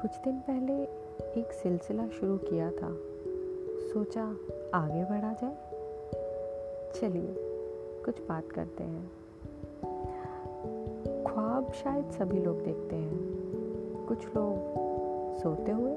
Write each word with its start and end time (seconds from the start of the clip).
कुछ 0.00 0.10
दिन 0.24 0.40
पहले 0.40 0.82
एक 1.40 1.52
सिलसिला 1.52 2.08
शुरू 2.08 2.36
किया 2.36 2.70
था। 2.70 2.96
सोचा 3.92 4.36
आगे 4.74 5.04
बढ़ा 5.04 5.32
जाए। 5.32 5.56
चलिए, 6.94 7.34
कुछ 8.04 8.20
बात 8.20 8.52
करते 8.52 8.84
हैं। 8.84 9.10
ख्वाब 11.24 11.72
शायद 11.72 12.10
सभी 12.10 12.38
लोग 12.38 12.62
देखते 12.62 12.96
हैं। 12.96 13.18
कुछ 14.06 14.26
लोग 14.26 14.54
सोते 15.38 15.72
हुए 15.72 15.92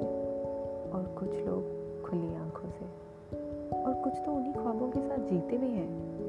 और 0.92 1.16
कुछ 1.20 1.30
लोग 1.30 1.64
खुली 2.10 2.36
आँखों 2.36 2.70
से। 2.70 2.86
और 3.84 3.94
कुछ 3.94 4.14
तो 4.26 4.34
उन्हीं 4.34 4.54
ख्वाबों 4.54 4.92
के 4.92 5.00
साथ 5.00 5.18
जीते 5.18 5.58
भी 5.58 5.70
हैं 5.70 6.20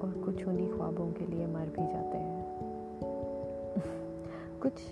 और 0.00 0.24
कुछ 0.24 0.46
उन्हीं 0.48 0.72
ख्वाबों 0.72 1.12
के 1.12 1.26
लिए 1.26 1.46
मर 1.46 1.66
भी 1.66 1.92
जाते 1.92 2.18
हैं। 2.18 2.33
कुछ 4.66 4.82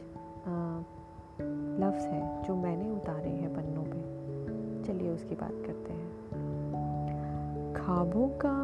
लफ्ज़ 1.80 2.06
हैं 2.06 2.42
जो 2.42 2.54
मैंने 2.56 2.90
उतारे 2.90 3.30
हैं 3.30 3.54
पन्नों 3.54 3.82
पे। 3.82 4.00
चलिए 4.84 5.10
उसकी 5.10 5.34
बात 5.34 5.62
करते 5.66 5.92
हैं। 5.92 6.08
ख्वाबों 7.74 8.28
का 8.44 8.56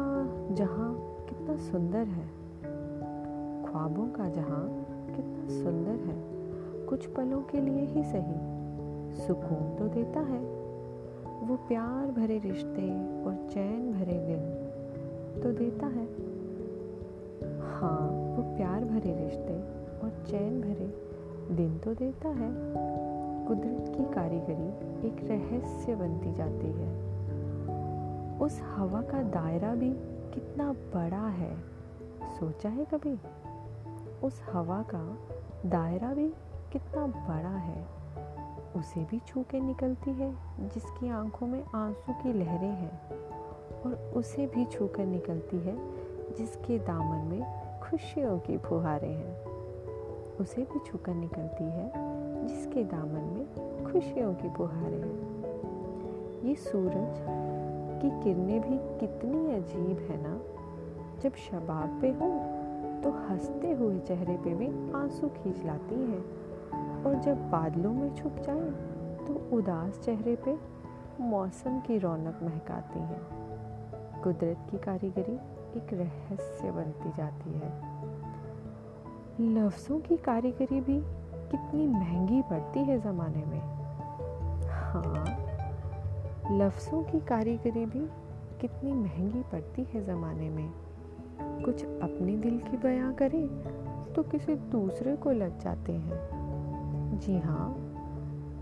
जहाँ 0.55 0.89
कितना 1.29 1.55
सुंदर 1.71 2.05
है, 2.07 2.27
ख्वाबों 3.63 4.07
का 4.07 4.29
जहाँ 4.29 4.61
कितना 5.07 5.63
सुंदर 5.63 5.97
है, 6.05 6.15
कुछ 6.85 7.05
पलों 7.05 7.41
के 7.41 7.61
लिए 7.61 7.85
ही 7.85 8.03
सही, 8.03 8.37
सुकून 9.25 9.75
तो 9.77 9.87
देता 9.87 10.19
है। 10.19 10.39
वो 11.39 11.55
प्यार 11.67 12.11
भरे 12.11 12.37
रिश्ते 12.39 12.87
और 13.23 13.47
चैन 13.51 13.91
भरे 13.93 14.19
दिन 14.27 15.41
तो 15.41 15.51
देता 15.51 15.87
है। 15.87 16.05
हाँ 17.71 17.99
वो 18.35 18.43
प्यार 18.57 18.85
भरे 18.85 19.13
रिश्ते 19.25 19.57
और 20.03 20.23
चैन 20.27 20.61
भरे 20.61 21.09
दिन 21.55 21.77
तो 21.77 21.93
देता 21.93 22.29
है। 22.29 22.51
कुदरत 23.47 23.97
की 23.97 24.13
कारीगरी 24.13 24.67
एक 25.07 25.17
रहस्य 25.23 25.95
बनती 25.95 26.33
जाती 26.33 26.67
है। 26.67 27.09
उस 28.39 28.61
हवा 28.61 29.01
का 29.01 29.21
दायरा 29.21 29.75
भी 29.75 29.93
कितना 30.33 30.71
बड़ा 30.71 31.27
है, 31.27 31.57
सोचा 32.39 32.69
है 32.69 32.85
कभी? 32.85 33.19
उस 34.23 34.41
हवा 34.53 34.85
का 34.95 35.17
दायरा 35.65 36.13
भी 36.13 36.29
कितना 36.71 37.07
बड़ा 37.07 37.57
है, 37.57 37.87
उसे 38.75 39.03
भी 39.03 39.19
छू 39.19 39.43
के 39.43 39.59
निकलती 39.59 40.11
है, 40.11 40.33
जिसकी 40.59 41.09
आँखों 41.09 41.47
में 41.47 41.63
आँसू 41.75 42.13
की 42.13 42.33
लहरें 42.33 42.69
हैं, 42.69 43.09
और 43.81 44.13
उसे 44.15 44.45
भी 44.47 44.65
छू 44.65 44.87
कर 44.87 45.05
निकलती 45.05 45.57
है, 45.57 45.77
जिसके 46.37 46.79
दामन 46.79 47.25
में 47.25 47.43
खुशियों 47.79 48.39
की 48.39 48.57
फुहारें 48.57 49.13
हैं। 49.13 49.48
उसे 50.39 50.61
भी 50.61 50.79
छूकर 50.79 51.13
निकलती 51.13 51.63
है, 51.63 51.91
जिसके 52.47 52.83
दामन 52.83 53.33
में 53.33 53.45
खुशियों 53.85 54.33
की 54.33 54.49
फुहारें 54.49 54.97
हैं। 54.97 56.43
ये 56.43 56.55
सूरज 56.55 57.25
की 58.01 58.09
किरणें 58.23 58.61
भी 58.61 58.77
कितनी 58.99 59.53
अजीब 59.55 59.97
है 59.97 60.23
ना। 60.23 60.39
जब 61.21 61.35
शबाब 61.35 62.01
पे 62.01 62.09
हो 62.09 62.29
तो 63.03 63.11
हँसते 63.11 63.71
हुए 63.71 63.99
चेहरे 63.99 64.37
पे 64.37 64.53
भी 64.53 64.67
आँसू 64.91 65.27
खींच 65.27 65.65
लाती 65.65 65.95
है। 65.95 66.19
और 67.03 67.15
जब 67.15 67.49
बादलों 67.49 67.93
में 67.93 68.15
छुप 68.15 68.35
जाए 68.35 68.69
तो 69.27 69.57
उदास 69.57 69.99
चेहरे 69.99 70.35
पे 70.35 70.57
मौसम 71.21 71.79
की 71.79 71.97
रौनक 71.97 72.39
महकाती 72.43 72.99
है। 72.99 73.19
कुदरत 74.23 74.67
की 74.71 74.77
कारीगरी 74.77 75.35
एक 75.77 75.93
रहस्य 75.93 76.71
बनती 76.71 77.09
जाती 77.17 77.51
है। 77.53 78.08
लफ्ज़ों 79.41 79.99
की 79.99 80.17
कारीगरी 80.17 80.81
भी 80.81 80.99
कितनी 81.51 81.87
महँगी 81.87 82.41
पड़ती 82.41 82.79
है 82.79 82.99
ज़माने 83.01 83.45
में। 83.45 83.59
हाँ 84.69 85.25
लफ्ज़ों 86.51 87.03
की 87.03 87.19
कारीगरी 87.19 87.85
भी 87.85 87.99
कितनी 88.61 88.93
महँगी 88.93 89.41
पड़ती 89.51 89.83
है 89.83 90.05
ज़माने 90.05 90.49
में। 90.49 90.69
कुछ 91.65 91.85
अपने 91.85 92.37
दिल 92.37 92.59
की 92.59 92.77
बयां 92.77 93.13
करें 93.13 93.47
तो 94.13 94.23
किसी 94.23 94.55
दूसरे 94.55 95.15
को 95.15 95.31
लग 95.31 95.59
जाते 95.59 95.91
हैं। 95.91 97.19
जी 97.19 97.39
हाँ 97.39 97.75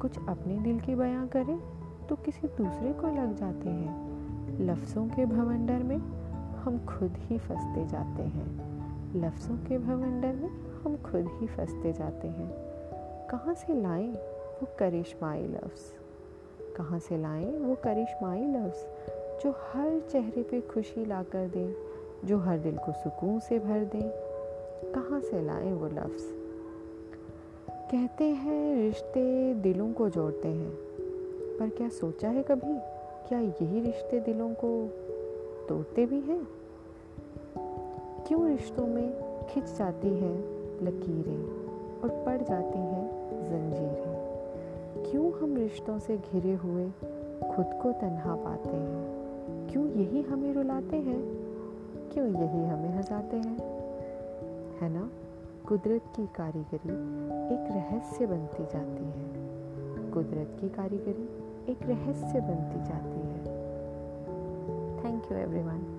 कुछ 0.01 0.18
अपने 0.30 0.57
दिल 0.57 0.80
की 0.80 0.96
बयां 0.96 1.28
करें 1.28 1.59
तो 2.07 2.16
किसी 2.16 2.47
दूसरे 2.47 2.94
को 2.94 3.07
लग 3.07 3.35
जाते 3.35 3.69
हैं। 3.69 4.68
लफ्ज़ों 4.68 5.07
के 5.07 5.25
भवंडर 5.25 5.84
में 5.84 5.97
हम 6.57 6.85
खुद 6.85 7.18
ही 7.18 7.38
फंसते 7.38 7.88
जाते 7.88 8.24
हैं। 8.24 8.66
लफ्ज़ों 9.16 9.57
के 9.57 9.78
भवंडर 9.78 10.34
में 10.34 10.50
हम 10.84 10.97
खुद 10.97 11.28
ही 11.31 11.47
फंसते 11.47 11.94
जाते 11.94 12.28
हैं। 12.28 12.50
कहाँ 13.28 13.53
से 13.53 13.81
लाएँ 13.81 14.12
वो 14.62 14.68
करिश्माई 14.79 15.44
लफ्ज़? 15.44 15.94
कहाँ 16.75 17.00
से 17.00 17.18
लाएँ 17.18 17.57
वो 17.57 17.75
करिश्माई 17.75 18.41
लफ्ज़ 18.41 18.85
जो 19.44 19.51
हर 19.51 20.00
चेहरे 20.00 20.44
पे 20.44 20.62
खुशी 20.62 21.06
ला 21.06 21.23
कर 21.23 21.47
दें, 21.47 21.73
जो 22.25 22.38
हर 22.38 22.57
दिल 22.57 22.78
को 22.78 22.91
सुकून 22.91 23.40
से 23.40 23.59
भर 23.59 23.84
दें? 23.84 24.12
कहाँ 24.94 25.19
से 25.19 25.41
लाएँ 25.41 25.74
वो 25.74 25.88
लफ्ज़? 25.88 26.24
कहते 27.91 28.24
हैं 28.24 28.75
रिश्ते 28.75 29.53
दिलों 29.53 29.94
को 29.94 30.09
जोड़ते 30.09 30.47
हैं, 30.47 30.72
पर 31.57 31.69
क्या 31.69 31.89
सोचा 31.89 32.29
है 32.29 32.44
कभी? 32.44 32.79
क्या 33.29 33.39
यही 33.39 33.79
रिश्ते 33.81 34.19
दिलों 34.19 34.50
को 34.50 34.88
तोड़ते 35.69 36.06
भी 36.06 36.19
हैं? 36.19 36.56
क्यों 38.27 38.47
रिश्तों 38.47 38.88
में 38.88 39.13
खिंच 39.45 39.77
जाती 39.77 40.07
है 40.07 40.38
लकीरें 40.83 41.43
और 42.01 42.23
पड़ 42.25 42.41
जाती 42.41 42.77
हैं 42.77 43.11
जंजीरें? 43.49 44.27
क्यों 45.11 45.31
हम 45.31 45.57
रिश्तों 45.57 45.99
से 45.99 46.17
घिरे 46.17 46.53
हुए 46.53 46.89
खुद 47.51 47.65
को 47.83 47.91
तन्हा 47.91 48.35
पाते 48.35 48.69
हैं? 48.69 49.07
क्यों 49.71 49.88
यही 49.88 50.21
हमें 50.21 50.53
रुलाते 50.53 50.95
हैं? 50.95 51.21
क्यों 52.13 52.27
यही 52.27 52.65
हमें 52.65 52.95
हंसाते 52.95 53.38
हैं? 53.38 53.57
है 54.81 54.89
ना? 54.89 55.09
कुदरत 55.67 56.01
की 56.15 56.25
कारीगरी 56.25 56.94
एक 57.53 57.67
रहस्य 57.71 58.27
बनती 58.27 58.63
जाती 58.63 59.03
है। 59.03 59.27
कुदरत 60.11 60.61
की 60.61 60.69
कारीगरी 60.69 61.29
एक 61.71 61.77
रहस्य 61.83 62.39
बनती 62.39 62.79
जाती 62.85 63.27
है। 63.27 63.45
Thank 65.03 65.31
you 65.31 65.38
everyone 65.38 65.94